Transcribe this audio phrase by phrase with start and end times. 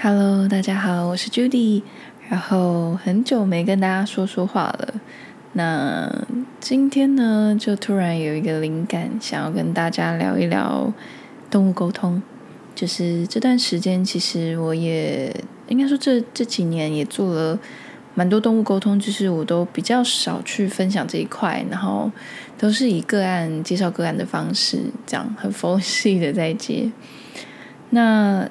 [0.00, 1.82] Hello，大家好，我是 Judy。
[2.28, 4.94] 然后很久没跟大家说说话了，
[5.54, 6.08] 那
[6.60, 10.92] 今天呢，就突然有一个灵感，想要跟大家聊一聊
[11.50, 12.22] 动物沟通。
[12.76, 15.34] 就是这段时间，其实我也
[15.66, 17.58] 应该说这这几年也做了。
[18.14, 22.08] 蛮多动物沟通，就是我都比较少去分享这一块，然后
[22.56, 26.88] 都是以个案介绍个案的方式，这样很佛系的在接。
[27.90, 28.48] 那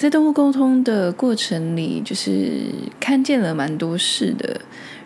[0.00, 2.62] 在动物沟通的过程里，就是
[2.98, 4.58] 看见了蛮多事的。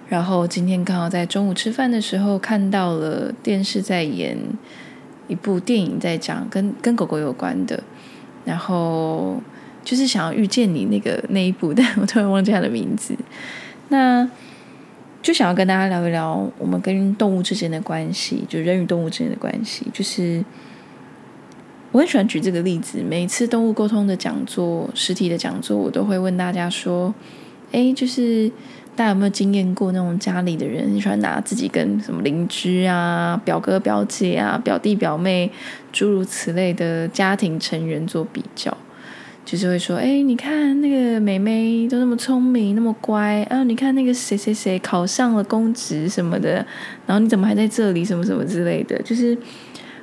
[0.09, 4.39] 然后今天刚好在中午吃饭的时候，看到了电视在演
[5.27, 7.83] 一部电影，在讲跟跟狗狗有关的。
[8.45, 9.43] 然后
[9.83, 13.17] 就是想要遇见你那个那一部，但我突然忘记它的名字。
[13.89, 14.31] 那
[15.21, 19.89] 就想要跟大家聊一聊我们跟动物之间的关系，就人与动物之间的关系。
[19.93, 20.45] 就是
[21.95, 27.15] 我很喜欢举这个例子，每次动物沟通的讲座、实体的讲座，我都会问大家说
[27.71, 28.51] ：“哎，就是
[28.97, 35.49] 大家有没有经验过那种家里的人很喜欢拿自己跟什么邻居啊、表哥表姐啊、表弟表妹
[35.93, 38.77] 诸如此类的家庭成员做比较？”
[39.47, 43.63] 就是会说，哎，你看那个妹妹都那么聪明，那么乖啊！
[43.63, 46.55] 你看那个谁谁谁考上了公职什么的，
[47.07, 48.05] 然后你怎么还在这里？
[48.05, 49.01] 什么什么之类的。
[49.03, 49.37] 就是，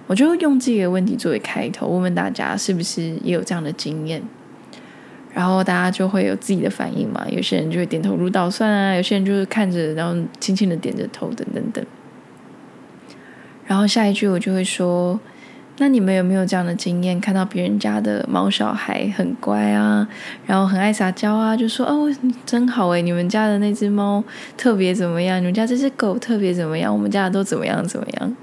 [0.08, 4.22] 我就用这个问题作为开头，问问大家是不是也有这样的经验？
[5.34, 7.26] 然后大家就会有自己的反应嘛。
[7.30, 11.86] 有些人就会点头如捣蒜啊，有些人就是看着，然后轻轻的点着头，等等等。
[13.66, 15.20] 然后下一句我就会说。
[15.78, 17.20] 那你们有没有这样的经验？
[17.20, 20.08] 看到别人家的猫小孩很乖啊，
[20.46, 22.14] 然后很爱撒娇啊，就说哦，
[22.46, 24.24] 真好诶，你们家的那只猫
[24.56, 25.40] 特别怎么样？
[25.40, 26.94] 你们家这只狗特别怎么样？
[26.94, 28.36] 我们家的都怎么样怎么样？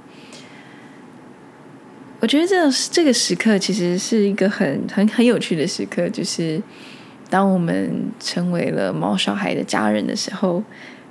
[2.21, 6.61] 我觉得这这个时刻其实是一个很很很有趣的时刻，就是
[7.31, 10.63] 当我们成为了猫小孩的家人的时候，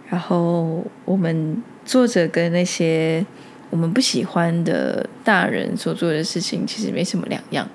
[0.09, 3.25] 然后我们坐着跟那些。
[3.69, 7.67] 我们不喜欢的大人所做的事情，其实没什么两样。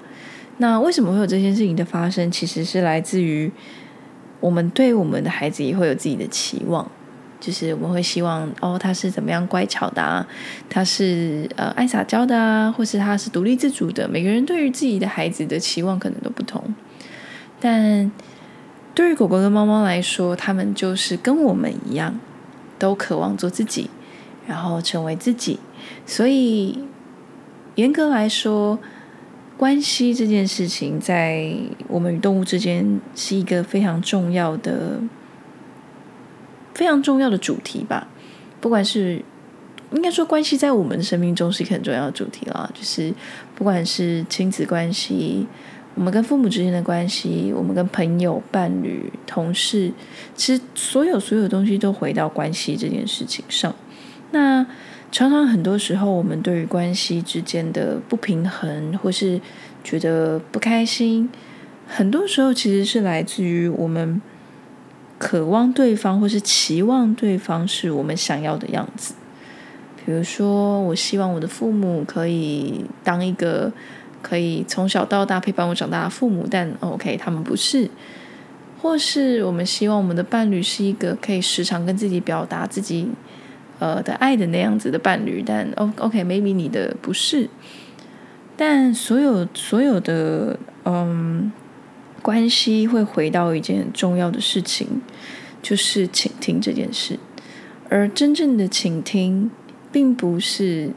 [0.57, 2.31] 那为什么会有这件事情的发生？
[2.31, 3.53] 其实是来自于
[4.41, 6.91] 我们对我们的孩子也会有自己的期望，
[7.43, 10.25] 就是我们会希望哦，他是怎么样乖巧的啊，
[10.71, 14.07] 他是呃爱撒娇的啊，或是他是独立自主的。
[14.09, 16.63] 每个人对于自己的孩子的期望可能都不同，
[17.59, 18.13] 但
[18.95, 22.21] 对于狗狗跟猫猫来说，他们就是跟我们一样，
[22.79, 23.91] 都渴望做自己，
[24.47, 25.59] 然后成为自己。
[26.07, 26.85] 所以，
[27.75, 28.79] 严格来说，
[29.57, 31.53] 关系这件事情在
[31.89, 35.01] 我们与动物之间是一个非常重要的、
[36.75, 38.09] 非常重要的主题吧。
[38.61, 39.23] 不管是
[39.93, 42.71] 应该说，关系在我们的生命中是一个很重要的主题啦。
[42.73, 43.13] 就是
[43.55, 45.47] 不管是亲子关系，
[45.95, 49.93] 我们跟父母之间的关系，我们跟朋友、伴侣、同事，
[50.35, 53.75] 其实所有所有东西都回到关系这件事情上。
[54.31, 54.65] 那
[55.11, 59.39] 常常很多时候，我们对于关系之间的不平衡，或是
[59.85, 61.29] 觉得不开心，
[61.87, 64.23] 很多时候其实是来自于我们
[65.23, 69.15] 渴望对方，或是期望对方是我们想要的样子。
[70.05, 73.73] 比如说，我希望我的父母可以当一个
[74.21, 77.89] 可以从小到大陪伴我长大的父母，但 OK，他们不是；
[78.81, 83.09] 或是我们希望我们的伴侣是一个可以时常跟自己表达自己。
[83.79, 87.51] 呃的爱的那样子的伴侣，但 OK，maybe 你的不是，
[88.57, 91.51] 但所有所有的嗯
[92.23, 95.03] 关系会回到一件很重要的事情，
[95.61, 97.19] 就是倾听这件事。
[97.91, 99.51] 而真正的倾听，
[99.91, 100.93] 并不是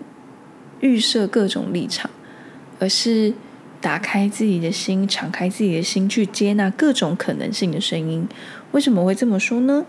[0.79, 2.09] 预设各种立场，
[2.79, 3.33] 而是
[3.81, 8.25] 打开自己的心，敞开自己的心，去接纳各种可能性的声音。
[8.71, 9.85] 为什么会这么说呢？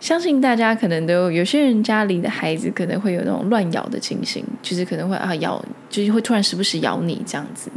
[0.00, 7.70] 相信大家可能都有，有些人家里的孩子可能会有那种乱咬的情形，就是可能会啊咬，就是会突然时不时咬你这样子。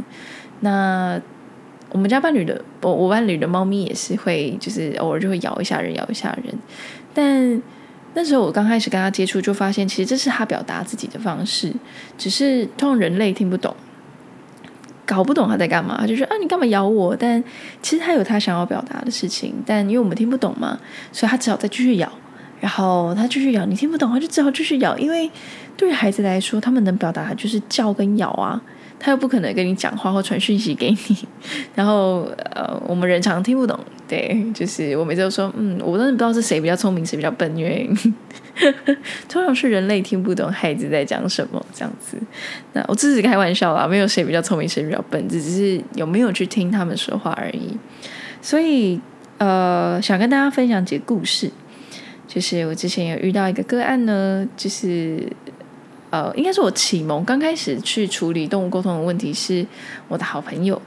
[0.60, 1.18] 那
[1.90, 6.54] 我们家伴侣的，我我伴侣的猫咪也是会，就是偶尔就会咬一下人，咬一下人。
[7.14, 7.62] 但
[8.14, 11.72] 那时候我刚开始跟他接触，就发现其实这是他表达自己的方式，
[12.16, 13.74] 只是通常人类听不懂。
[15.06, 17.16] 搞不懂他在干嘛，他就说啊，你干嘛咬我？
[17.16, 17.42] 但
[17.80, 20.78] 其实他有他想要表达的事情，但因为我们听不懂嘛，
[21.10, 22.12] 所以他只好再继续咬。
[22.60, 24.98] 然后他继续咬，你听不懂，他就只好继续咬。
[24.98, 25.30] 因为
[25.76, 28.60] 对于孩子来说，他们能表达的就是叫跟咬啊。
[28.98, 31.28] 他又不可能跟你讲话或传讯息给你，
[31.74, 33.78] 然后呃，我们人常听不懂，
[34.08, 37.88] 对，就是我每次都说，嗯，我真的不知道是谁比较聪明，谁比较笨，因为
[39.28, 42.16] 通常是人类听不懂孩子在讲什么这样子。
[42.72, 47.76] 那我只是开玩笑啦，没有谁比较聪明，谁比较笨，只是有没有去听他们说话而已。
[48.42, 49.00] 所以
[49.38, 51.50] 呃，想跟大家分享几个故事。
[52.26, 55.26] 就是我之前有遇到一个个案呢，就是
[56.10, 59.66] 呃，应该是我启蒙刚开始去处理动物沟通的问题，是
[60.08, 60.80] 我的好朋友，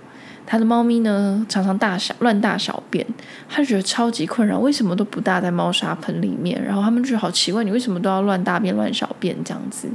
[0.45, 3.05] 他的猫咪呢常常大小乱大小便，
[3.47, 6.61] 他就觉得超级困扰，为什么都不大在猫砂盆里面？
[6.63, 9.87] 然后他们就觉得好奇怪，你为什么都要乱大便乱小便这样子？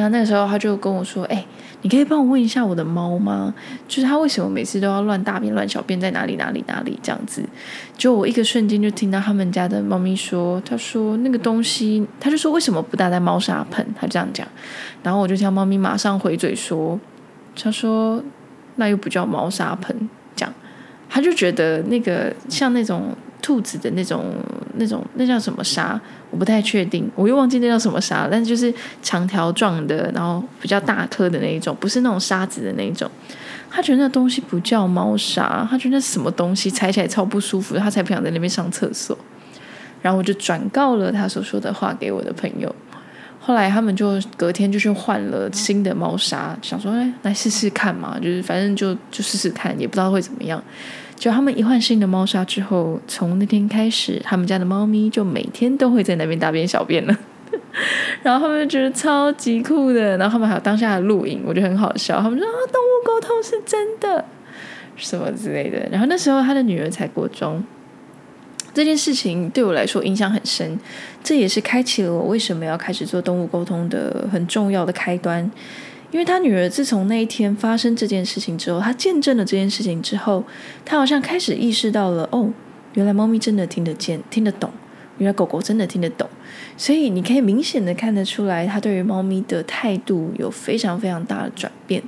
[0.00, 1.46] 那那个时候他就跟我说：“哎、
[1.82, 3.54] 你可以帮我问一下我的猫吗？
[3.86, 7.48] 就是他为什么每次都要乱大便、乱小便，在哪里、哪里、哪里这样子？”
[7.96, 14.44] 就我一个瞬间就听到他们家的猫咪说：“他说那个东西，他就说为什么不搭在猫砂盆？”他这样讲，
[15.04, 16.98] 然后我就听猫咪马上回嘴说
[17.54, 18.20] ：“他说
[18.74, 20.52] 那又不叫猫砂盆。”这样，
[21.08, 23.16] 他就觉得那个像那种。
[23.44, 24.34] 兔子的那种、
[24.76, 26.00] 那种、那叫什么沙？
[26.30, 28.28] 我不太确定，我又忘记那叫什么沙了。
[28.30, 33.10] 但是就是长条状的，然后比较大颗的那一种，不是那种沙子的那一种。
[33.70, 39.18] 他觉得那东西不叫猫砂，他觉得那什么东西踩起来超不舒服，他才不想在那边上厕所。
[40.00, 42.74] 然后我就转告了他所说的话给我的朋友。
[43.38, 50.62] 后来他们就隔天就去换了新的猫砂，想说哎，来试试看嘛，就是反正就就试试看，也不知道会怎么样。
[51.24, 57.18] 就他们一换新的猫砂之后，从那天开始，他们家的猫咪就每天都会在那边大便小便了。
[58.22, 62.20] 然后他们就觉得超级酷的，然后他们还有当下的录影，我觉得很好笑。
[62.20, 64.22] 他们说啊，动物沟通是真的，
[64.96, 65.88] 什么之类的。
[65.90, 67.64] 然后那时候他的女儿才国中，
[68.74, 70.78] 这件事情对我来说影响很深，
[71.22, 75.50] 这也是开启了我为什么要开始做动物沟通的很重要的开端。
[76.10, 80.44] 因为他女儿自从那一天发生这件事情之后，他见证了这件事情之后，
[80.84, 82.50] 他好像开始意识到了，哦，
[82.94, 84.70] 原来猫咪真的听得见、听得懂，
[85.18, 86.28] 原来狗狗真的听得懂，
[86.76, 92.02] 所以你可以明显的看得出来，他对于猫咪的态度有非常非常大的转变。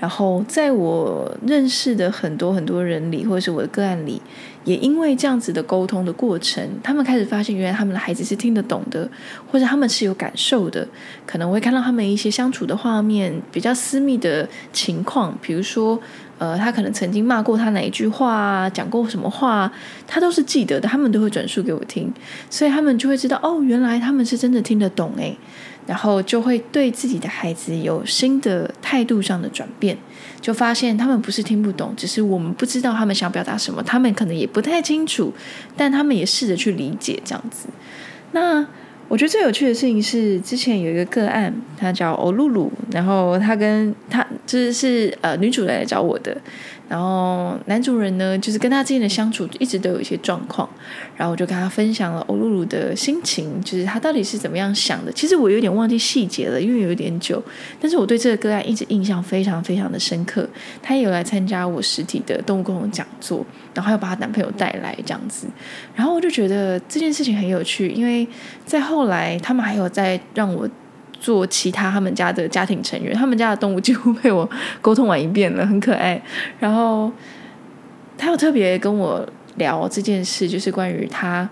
[0.00, 4.22] 然后，在我认识的很多很多人里，或者是我的个案里，
[4.68, 9.08] 也因为这样子的沟通的过程，他们开始发现，原来他们的孩子是听得懂的，
[9.50, 10.86] 或者他们是有感受的。
[11.24, 15.98] 可能会看到他们一些相处的画面，比较私密的情况，比如说，
[16.36, 19.72] 呃，他可能曾经骂过他哪一句话，讲过什么话，
[20.06, 22.12] 他都是记得的，他们都会转述给我听，
[22.50, 25.34] 所以他们就会知道，哦，原来他们是真的听得懂，诶。
[25.88, 29.96] 然后就会对自己的孩子有新的态度上的转变，
[30.38, 35.32] 就发现他们不是听不懂，只是我们不知道他们想表达什么，他们可能也不太清楚，
[35.74, 37.68] 但他们也试着去理解这样子。
[38.32, 38.66] 那
[39.08, 46.36] 我觉得最有趣的事情是，之前有一个个案，他叫欧露露，然后他跟他就是是呃女主人来找我的。
[46.88, 50.68] 然后男主人呢，就是跟他之间的相处一直都有一些状况，
[51.16, 55.12] 然后我就跟他分享了欧露露的心情，就是他到底是怎么样想的。
[55.12, 57.42] 其实我有点忘记细节了，因为有点久，
[57.78, 60.48] 但是我对这个个案一直印象非常非常的深刻。
[60.82, 63.44] 他也有来参加我实体的动物沟通讲座，
[63.74, 65.46] 然后要把他男朋友带来这样子，
[65.94, 68.26] 然后我就觉得这件事情很有趣，因为
[68.64, 70.66] 在后来他们还有在让我。
[71.20, 74.48] 做其他他们家的家庭成员，他们家的动物几乎被我
[74.80, 76.20] 沟通完一遍了，很可爱。
[76.58, 77.10] 然后
[78.16, 81.48] 他有特别跟我聊这件事，就是关于他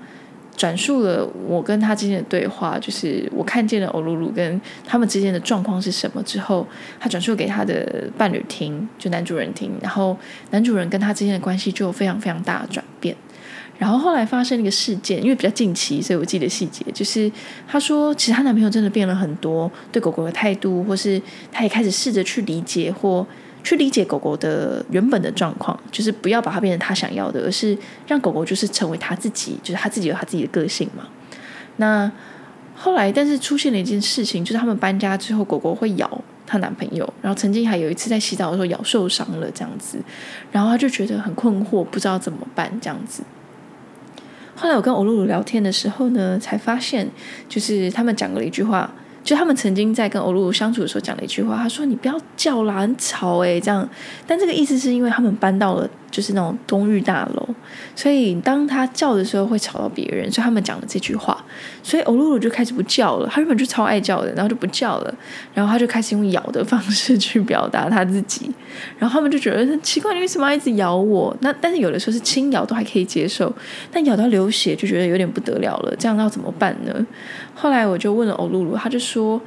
[0.56, 6.66] 转述了我跟他之间的对话，就是我看见了欧露露跟他们之间的状况是什么之后，
[6.98, 10.16] 他转述给他的伴侣听，就男主人听，然后
[10.50, 13.14] 男主人跟他之间的关系就有非常非常大的转变。
[13.78, 16.84] 然后后来发生了一个事件，因为比较近期，所以我记得细节。
[16.94, 17.30] 就是
[17.68, 21.20] 她说，其实她男朋友真的变了很多，对狗狗的态度，或是
[21.52, 23.26] 他也开始试着去理解或
[23.62, 31.08] 去理解狗狗的原本的状况，就是不要把它变成他想要的，而是让狗狗就是成为他自己，就是他自己有他自己的个性嘛。
[31.76, 32.10] 那
[32.74, 39.98] 后来，但是出现了一件事情，就是他们搬家之后，狗狗会咬她男朋友，然后曾经还有一次在洗澡的时候咬受伤了这样子，
[40.52, 43.22] 然后他就觉得很困惑，不知道怎么办这样子。
[44.56, 47.08] 后来我跟欧露露聊天的时候呢，才发现，
[47.48, 48.90] 就是他们讲了一句话。
[49.22, 53.88] 就他们曾经在跟欧露露相处的时候讲了一句话，他说：“你不要叫啦，很吵诶。”这样，
[54.24, 57.46] 但这个意思是因为他们搬到了就是那种公寓大楼，
[57.94, 61.44] 所以当他叫的时候会吵到别人，所以他们讲了这句话，
[61.82, 63.28] 所以欧露露就开始不叫了。
[63.30, 65.14] 他原本就超爱叫的，然后就不叫了，
[65.52, 68.50] 然后他就开始用咬的方式去表达他自己，
[68.98, 71.36] 然后他们就觉得很奇怪，你为什么要一直咬我？
[71.40, 73.54] 那但是有的时候是轻咬都还可以接受，
[73.92, 77.06] 但咬到流血就觉得有点不得了了，这样要怎么办呢？
[77.54, 79.38] 后来我就问了欧露露，他就说，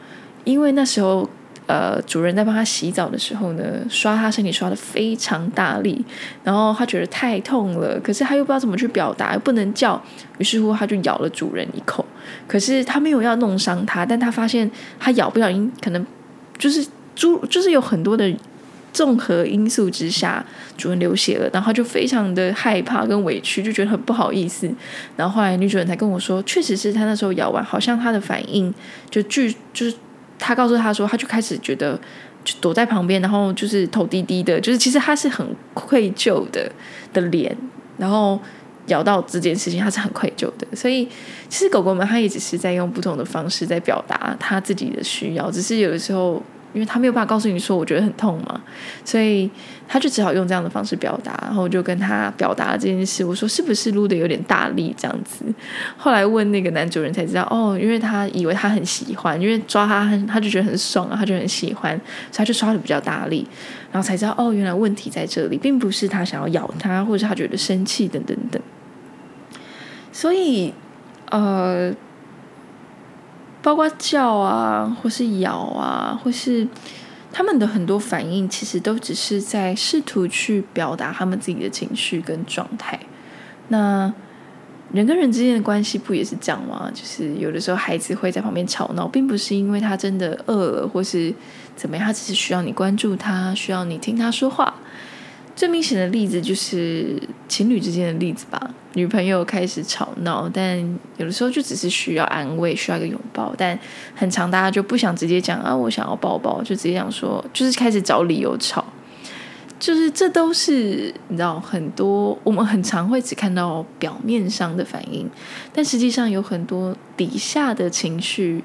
[0.43, 1.27] 因为那时候，
[1.69, 6.03] 呃，主人在帮他洗澡的时候呢，刷他身体刷得非常大力，
[6.43, 10.01] 然后他觉得太痛了，可是他又不知道怎么去表达，又不能叫，
[10.39, 12.03] 于是乎他就咬了主人一口，
[12.47, 14.67] 可是他没有要弄伤他，但他发现
[14.99, 16.03] 他咬不小心，可能
[16.57, 16.83] 就是
[17.15, 18.35] 猪，就是有很多的
[18.91, 20.43] 综合因素之下，
[20.75, 24.67] 主人流血了，然后就非常的害怕跟委屈，就觉得很不好意思。
[25.15, 28.73] 然后后来女主人才跟我说，确实是他那时候咬完，好像他的反应
[29.11, 29.93] 就据就是
[30.39, 31.99] 他告诉他说，他就开始觉得
[32.43, 36.71] 就躲在旁边，然后就是头低低的，就是其实他是很愧疚的
[37.13, 37.55] 的脸，
[37.97, 38.39] 然后
[38.87, 40.65] 咬到这件事情，他是很愧疚的。
[40.75, 41.07] 所以
[41.49, 46.41] 其实狗狗们它也只是在用不同的方式在表达他自己的需要，只是有的时候。
[46.73, 48.61] 因为他没有办法告诉你说我觉得很痛嘛，
[49.03, 49.49] 所以
[49.87, 53.25] 他就只好用这样的方式表达，然后我就跟他表达了这件事。
[53.25, 55.43] 我说是不是撸得有点大力这样子？
[55.97, 61.95] 后来问那个男主人才知道，哦，因为他以为他很喜欢，因为抓他很他就觉得很爽啊，他就很喜欢，
[62.31, 63.47] 所以他就刷得比较大力，
[63.91, 68.61] 然后才知道哦，原来问题在这里，并不是他想要咬他，或者他觉得生气等等等。
[70.11, 70.73] 所以，
[71.31, 71.93] 呃。
[73.61, 76.67] 包括叫啊，或是咬啊，或是
[77.31, 82.99] 他们的很多反应，其实都只是在试图去表达他们自己的情绪跟状态。
[83.67, 84.11] 那
[84.91, 86.89] 人跟人之间的关系不也是这样吗？
[86.93, 91.31] 就是有的时候孩子会在旁边吵闹，并不是因为他真的饿了，或是
[91.75, 94.73] 怎么样，他只是需要你关注他，需要你听他说话。
[95.59, 98.73] 最明显的例子就是情侣之间的例子吧。
[98.93, 100.79] 女朋友开始吵闹，但
[101.17, 103.53] 有的时候就只是需要安慰，需要一个拥抱。
[103.57, 103.77] 但
[104.15, 108.85] 很常大家就不想直接讲啊，我想要抱抱，就直接讲说，就是开始找理由吵。
[109.77, 115.29] 就是这都是你知道，很多我们很常会只看到表面上的反应，
[115.73, 118.63] 但实际上有很多底下的情绪，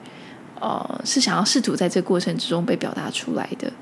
[0.60, 3.72] 呃，是想要试图在这过程之中被表达出来的。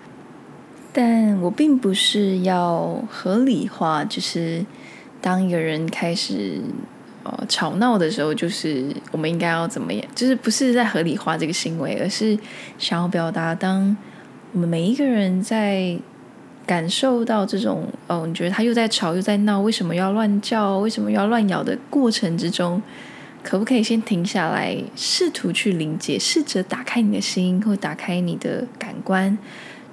[0.93, 4.63] 但我并不是要合理化，就是
[5.23, 6.61] 当一个人开始
[7.23, 10.05] 呃吵闹的时候，就是我们应该要怎么样？
[10.15, 12.39] 就是不是在合理化这个行为，而是
[12.79, 13.97] 想要表达，当
[14.53, 15.97] 我们每一个人在
[16.67, 20.77] 感受到这种哦，你觉得他又在吵又在闹，为什么要乱叫？
[20.79, 22.83] 为什么要乱咬的过程之中，
[23.43, 29.39] 可不可以先停下来，试图去理解，试着打开你的心，或打开你的感官。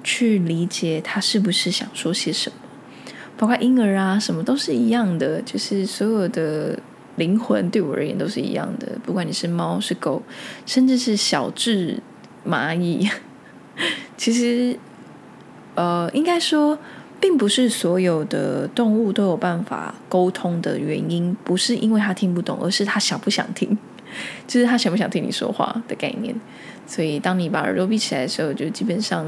[0.02, 2.56] 去理解他是不是想说些什么，
[3.36, 6.78] 包括婴儿啊，什么都是一样的，就是所有的
[7.16, 10.22] 灵魂对我而言都是一样的，不管你是猫是狗，
[10.66, 12.02] 甚至是小智
[12.46, 13.08] 蚂蚁，
[14.16, 14.78] 其实，
[15.74, 16.78] 呃，应该说，
[17.20, 23.78] 并不是所有的动物都有办法沟通的原因，不是因为他听不懂，而是他想不想听，
[24.46, 26.34] 就是他想不想听你说话的概念。
[26.86, 29.26] 所以，当你把耳朵闭起来的时候，就基本上。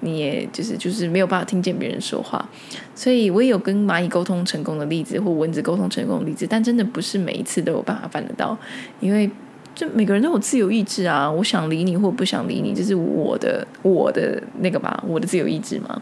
[0.00, 2.48] 你也就是就是没有办法听见别人说话，
[2.94, 8.56] 所以我也有跟蚂蚁沟通成功的例子，或蚊子沟通成功的例子，但真的不是每一次都有办法办得到，
[8.98, 9.30] 因为
[9.74, 16.00] 就每个人都有自由意志啊，我想理你或不想理你，这是我的我的那个吧，我的自由意志嘛。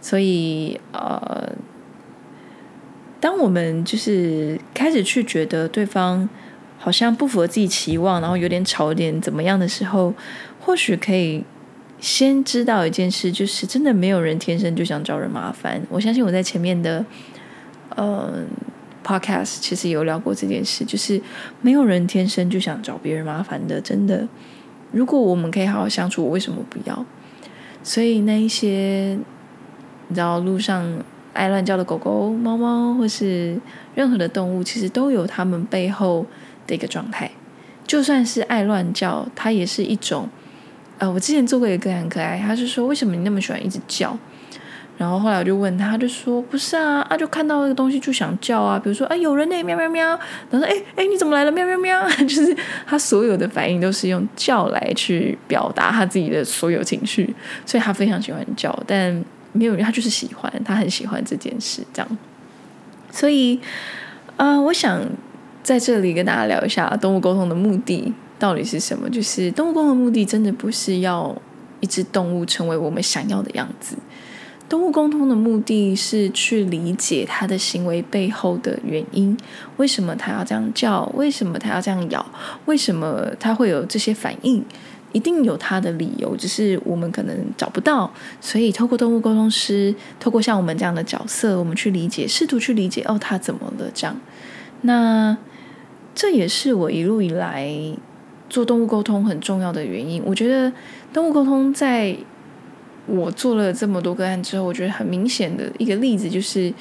[0.00, 1.52] 所以呃，
[3.20, 6.28] 当我们就是开始去觉得对方
[6.78, 10.12] 好像不符合自己期望，然后有点吵，点怎么样的时候，
[10.58, 11.44] 或许可以。
[12.00, 15.80] 先知道一件事，就是真的没有人天生就想找人麻烦。
[15.90, 17.04] 我相信我在前面的
[17.94, 18.42] 呃
[19.04, 21.20] podcast 其实有聊过这件事，就是
[21.60, 23.78] 没有人天生就想找别人麻烦的。
[23.80, 24.26] 真的，
[24.92, 27.04] 如果我们可以好好相处，我为什么不要？
[27.82, 29.18] 所以那一些
[30.08, 30.84] 你知道路上
[31.34, 33.60] 爱乱叫的狗狗、猫猫，或是
[33.94, 36.24] 任何的动物，其实都有他们背后
[36.66, 37.30] 的一个状态。
[37.86, 40.28] 就算是爱乱叫，它也是一种。
[41.00, 44.16] 呃，我之前做过一个很可爱，他是说，为什么你那么喜欢一直叫？
[44.98, 50.06] 然后后来我就问他，他就说不是啊，啊就看到那个东西就想叫啊，比如说啊有人呢，喵喵喵，
[50.50, 52.54] 然后说哎哎你怎么来了，喵喵喵， 就是
[52.86, 62.18] 他所有的反应都是用叫来去表达他自己的所有情绪，所以他非常喜欢叫，但没有人，他就是喜欢，他很喜欢这件事，这样。
[63.10, 63.58] 所以
[64.36, 65.00] 啊，呃，我想
[65.62, 68.12] 在这里跟大家聊一下动物沟通的目的。
[68.40, 69.08] 到底是什么？
[69.08, 71.36] 就是动物沟通的目的，真的不是要
[71.78, 73.94] 一只动物成为我们想要的样子。
[74.68, 79.36] 动物沟通的目的是去理解它的行为背后的原因，
[79.76, 81.04] 为什么它要这样叫？
[81.14, 82.24] 为什么它要这样咬？
[82.66, 84.64] 为什么它会有这些反应？
[85.12, 88.08] 一定有它的理由，只是我们可能找不到。
[88.40, 93.90] 所以，透过动物沟通师，透过像我们这样的角色，我们去理解，试图去理解，哦，它怎么了？
[93.92, 94.16] 这样，
[94.82, 95.36] 那
[96.14, 97.76] 这也是我一路以来。
[98.50, 100.70] 做动物沟通很重要的原因，我觉得
[101.12, 102.14] 动物沟通在
[103.06, 106.72] 我做了这么多个案之后，我觉得很明显的一个例子就是，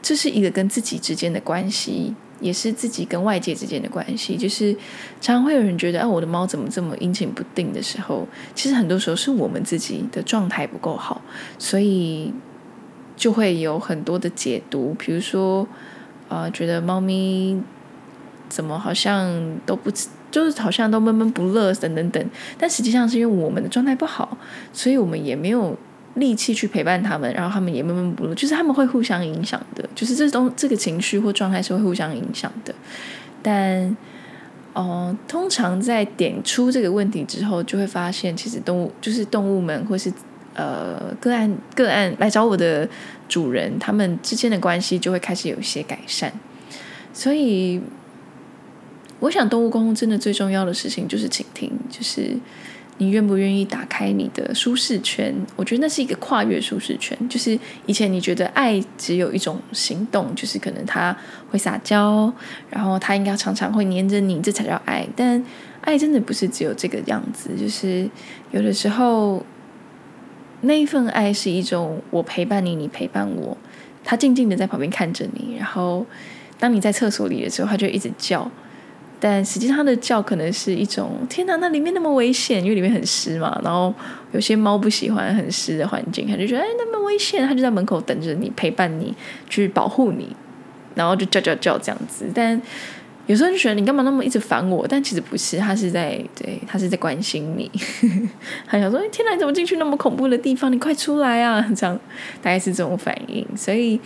[0.00, 4.36] 这是一个跟自己之间的关系也是自己跟外界之间的关系。
[4.36, 4.72] 就是
[5.20, 11.20] 常常会有人觉得，啊，我的猫怎么这么阴晴不定的时候，其实很多时候是我们自己的状态不够好，
[11.58, 12.32] 所以
[13.16, 14.94] 就会有很多的解读。
[14.98, 15.68] 比如说，
[16.28, 17.60] 呃，觉得猫咪
[18.50, 19.26] 怎么好像
[19.64, 19.90] 都不，
[20.30, 22.30] 就是好像都闷闷不乐等等等。
[22.58, 24.36] 但实际上是因为我们的状态不好，
[24.74, 25.74] 所以我们也没有。
[26.14, 32.74] 力气去陪伴他们，然后他们也闷闷不乐，就是他们会互相影响的，就是这种这个情绪或状态是会互相影响的。
[33.40, 33.96] 但，
[34.74, 40.12] 哦、通常在点出这个问题之后，就会发现其实动物就是动物们或是
[40.54, 42.86] 呃个案个案来找我的
[43.28, 46.32] 主人，他们之间的关系就会开始有一些改善。
[47.12, 47.80] 所以，
[49.20, 52.36] 我想动物沟通真的最重要的事情就是倾听，就是。
[53.02, 55.34] 你愿不愿意打开你的舒适圈？
[55.56, 57.16] 我觉得那是一个跨越舒适圈。
[57.30, 61.16] 就是以前你觉得爱只有一种行动，就是可能他
[61.50, 62.30] 会撒娇，
[62.68, 65.08] 然后他应该常常会黏着你，这才叫爱。
[65.16, 65.42] 但
[65.80, 67.48] 爱真的不是只有这个样子。
[67.58, 68.06] 就是
[68.50, 69.42] 有的时候，
[70.60, 73.56] 那一份爱是一种我陪伴你，你陪伴我，
[74.04, 76.04] 他静静的在旁边看着你，然后
[76.58, 78.50] 当你在厕所里的时候，他就一直叫。
[79.22, 83.60] 但实际上，它的叫可能是一种“天哪，那里面那么危险”，因为里面很湿嘛。
[83.62, 83.94] 然后
[84.32, 89.14] 有些猫不喜欢很湿的环境，它就觉得“哎，那么危险”，它就在门口等着你，陪伴你，
[89.50, 90.34] 去保护你，
[90.94, 92.24] 然后就叫叫叫这样子。
[92.34, 92.58] 但
[93.26, 94.86] 有时候就觉得你干嘛那么一直烦我？
[94.88, 97.70] 但其实不是，它是在对，它是在关心你。
[98.64, 100.72] 还想说：“哎，天哪，你怎么进去那么恐怖的地方？
[100.72, 101.94] 你快出来啊！”这样
[102.40, 103.46] 大概是这种反应。
[103.54, 104.00] 所以，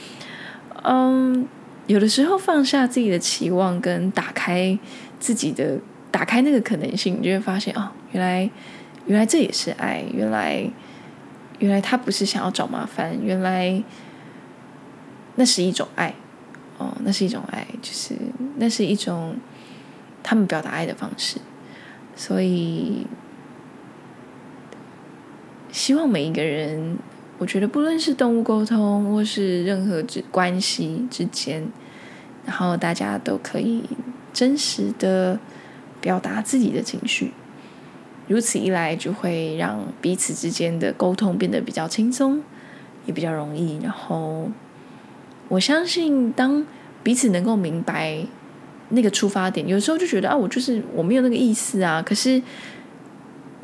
[0.83, 1.47] 嗯。
[1.87, 4.79] 有的时候放下自己的期望，跟打开
[5.21, 5.79] 自己的，
[6.11, 8.51] 打开那个可能性，你就会发现哦，原来
[9.05, 10.67] 原来这也是爱，原来
[11.59, 13.83] 原来他不是想要找麻烦，原来
[15.35, 16.15] 那是一种爱，
[16.79, 18.15] 哦，那是一种爱，就是
[18.57, 19.37] 那是一种
[20.23, 21.39] 他们表达爱的方式，
[22.17, 23.07] 所以
[25.71, 26.97] 希望每一个人。
[27.37, 31.67] 我觉得不论是动物沟通，或是任何之关系之间，
[32.47, 33.83] 然后大家都可以
[34.33, 35.39] 真实的
[36.01, 37.33] 表达自己的情绪，
[38.29, 42.41] 如此一来就会让彼此之间的沟通变得比较轻松，
[43.05, 43.81] 也比较容易。
[43.83, 44.49] 然后
[45.49, 46.65] 我相信，当
[47.03, 48.25] 彼此能够明白
[48.91, 52.41] 那个出发点，有时候就觉得啊，我就是我没有那个意思啊，可是。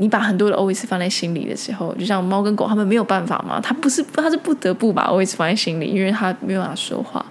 [0.01, 7.23] 你把很多的 always 放在心里的时候，就像猫跟狗，他们没有办法嘛，他不是，他是不得不把 always 放在心里，因为他没有办法说话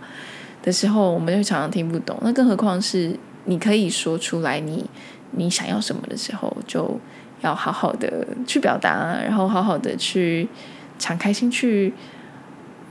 [0.62, 2.16] 的时候，我们就常常听不懂。
[2.22, 4.88] 那更何况是你可以说出来你，
[5.32, 7.00] 你你想要什么的时候，就
[7.42, 10.48] 要好好的去表达，然后好好的去
[11.00, 11.92] 敞开心去，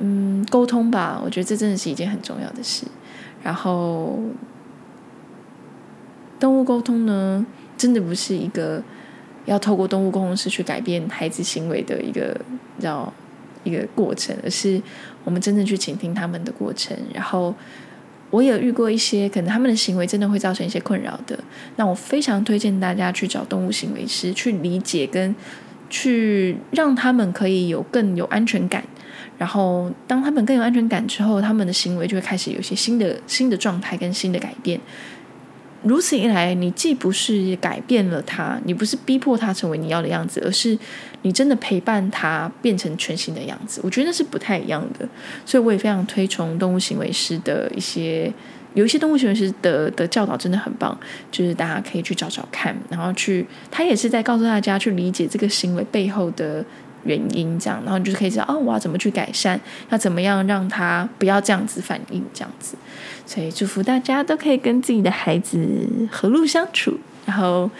[0.00, 1.20] 嗯，沟通吧。
[1.24, 2.84] 我觉得这真的是一件很重要的事。
[3.44, 4.18] 然后，
[6.40, 8.82] 动物沟通呢，真的不是一个。
[9.48, 12.38] 要透过动物沟通师去改变孩子行为的一个
[12.78, 13.10] 叫
[13.64, 14.80] 一个过程，而是
[15.24, 16.96] 我们真正去倾听他们的过程。
[17.14, 17.54] 然后
[18.30, 21.38] 我也遇过一些可能他们的行为真的会造成一些困扰的，
[21.76, 25.34] 那我非常推荐大家去找动物行为师去理解跟
[25.88, 28.84] 去让他们可以有更有安全感。
[29.38, 34.78] 然后当他们更有安全感之后，他们的行为就会开始有一些新的新的状态跟新的改变。
[35.82, 40.76] 如此一来，你既不是改变了他，你不是逼迫他成为你要的样子，而是
[41.22, 43.80] 你真的陪伴他变成全新的样子。
[43.84, 45.08] 我觉得那是不太一样的，
[45.46, 48.32] 所以我也非常推崇动物行为师的一些，
[48.74, 50.98] 有一些动物行为师的的教导真的很棒，
[51.30, 56.64] 就是大家可以去找找看，然后去，他也是在告诉大家去理解这个行为背后的。
[57.08, 62.76] 原因这样，然后你就可以知道哦，我要怎么去改善，要怎么样让他不要这样子反应，这样子。
[63.24, 65.58] 所以祝福大家都可以跟自己的孩子
[66.12, 66.98] 和睦相处。
[67.24, 67.70] 然后，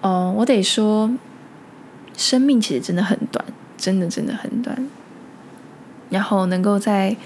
[0.00, 1.10] 哦，我得说，
[2.16, 3.44] 生命其实真的很短，
[3.76, 4.88] 真的真的很短。
[6.10, 7.16] 然后能够在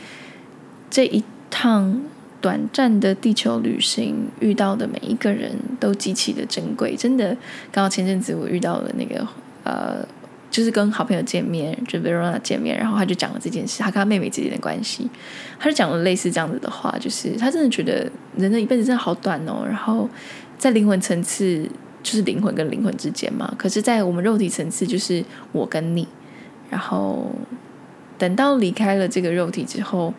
[0.88, 2.00] 这一趟
[2.40, 7.36] 短暂的地球旅行遇到的每一个人都极其的珍贵，真的。
[7.72, 9.26] 刚好前阵子我遇到了那个
[9.64, 10.06] 呃。
[10.50, 15.08] 就是跟好朋友见面，就 Verona 见面，然后他就讲了这件事，他跟他妹妹之间的关系，
[15.60, 20.10] 他就讲了类似这样子的话，就是他真的觉得人的一辈子真的好短哦，然后
[20.58, 21.62] 在灵魂层次
[22.02, 26.08] 就是灵魂跟灵魂之间嘛，可是，在我们肉体层次就是我跟你，
[26.68, 27.30] 然后
[28.18, 30.12] 等到离开了这个肉体之后，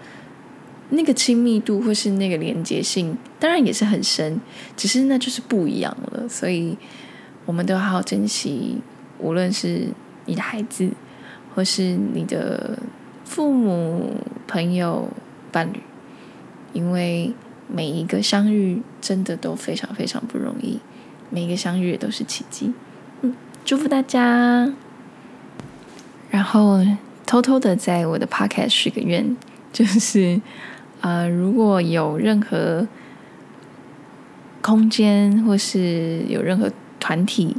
[0.92, 4.40] 那个亲密度或是那个连接性，当然也是很深，
[4.78, 6.78] 只是那就是不一样了，所以
[7.46, 8.78] 我们都好好珍惜，
[9.20, 9.90] 无论是。
[10.26, 10.90] 你的孩子，
[11.54, 12.78] 或是你的
[13.26, 14.16] 父母、
[14.48, 15.10] 朋友、
[15.52, 15.80] 伴侣，
[16.74, 17.34] 因为
[17.68, 20.80] 每一个相遇真的都非常非常不容易，
[21.30, 22.74] 每一个相遇都是奇迹。
[23.22, 23.34] 嗯，
[23.66, 24.72] 祝福大家。
[26.30, 26.80] 然后
[27.26, 29.36] 偷偷的在我的 podcast 许个愿，
[29.74, 30.40] 就是
[31.02, 32.88] 呃，如果有任何
[34.62, 37.58] 空间或是有任何团体。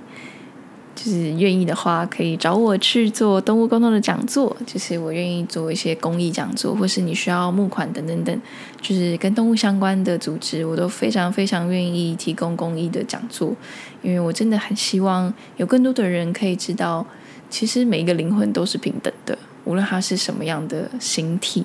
[1.04, 4.56] 就是愿意的话，可以找我去做动物沟通的讲座。
[4.64, 8.40] 就是我愿意做一些公益讲座，或是你需要募款等等等，
[8.80, 13.52] 就是跟动物相关的组织，我都非常非常愿意提供公益的讲座。
[14.00, 17.04] 因为我真的很希望有更多的人可以知道，
[17.50, 21.64] 其实每一个灵魂都是平等的，无论它是什么样的形体。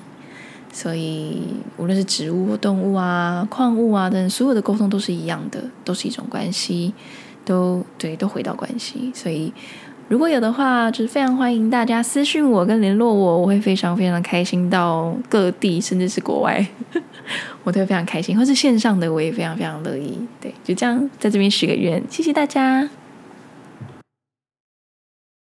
[0.72, 1.44] 所以
[1.76, 6.92] 无论是植物或动物啊、矿物啊等，所有的沟通都是一样的，都是一种关系。
[7.48, 9.10] 都对，都回到关系。
[9.14, 9.50] 所以，
[10.08, 16.64] 如果有的话，就是非常欢迎大家私信我跟联络我，我会非常非常开心到各地，甚至是国外，
[17.64, 18.36] 我都会非常开心。
[18.36, 20.18] 或是线上的，我也非常非常乐意。
[20.40, 22.88] 对，就这样，在这边许个愿，谢谢大家。